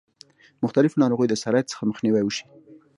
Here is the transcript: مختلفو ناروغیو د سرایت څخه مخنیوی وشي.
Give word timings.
مختلفو 0.63 1.01
ناروغیو 1.03 1.31
د 1.31 1.35
سرایت 1.43 1.65
څخه 1.71 1.87
مخنیوی 1.91 2.23
وشي. 2.23 2.45